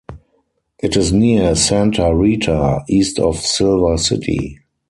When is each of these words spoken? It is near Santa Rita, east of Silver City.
It 0.79 0.97
is 0.97 1.13
near 1.13 1.53
Santa 1.53 2.11
Rita, 2.11 2.83
east 2.89 3.19
of 3.19 3.37
Silver 3.37 3.97
City. 3.99 4.57